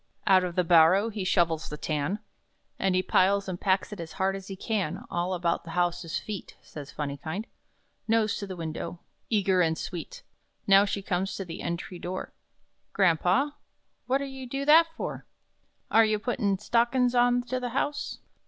Out 0.25 0.43
of 0.43 0.55
the 0.55 0.63
barrow 0.63 1.09
he 1.11 1.23
shovels 1.23 1.69
the 1.69 1.77
tan, 1.77 2.17
And 2.79 2.95
he 2.95 3.03
piles 3.03 3.47
and 3.47 3.61
packs 3.61 3.93
it 3.93 3.99
as 3.99 4.13
hard 4.13 4.35
as 4.35 4.47
he 4.47 4.55
can 4.55 5.05
"All 5.11 5.35
about 5.35 5.63
the 5.63 5.69
house's 5.77 6.17
feet," 6.17 6.57
Says 6.59 6.89
"Phunny 6.91 7.17
kind," 7.21 7.45
Nose 8.07 8.35
to 8.37 8.47
the 8.47 8.55
window, 8.55 9.01
Eager 9.29 9.61
and 9.61 9.77
sweet. 9.77 10.23
Now 10.65 10.85
she 10.85 11.03
comes 11.03 11.35
to 11.35 11.45
the 11.45 11.61
entry 11.61 11.99
door: 11.99 12.33
"Grampa 12.93 13.55
what 14.07 14.23
are 14.23 14.25
you 14.25 14.49
do 14.49 14.65
that 14.65 14.87
for? 14.97 15.27
Are 15.91 16.03
you 16.03 16.17
puttin' 16.17 16.57
stockin's 16.57 17.13
on 17.13 17.43
to 17.43 17.59
the 17.59 17.69
house?" 17.69 18.17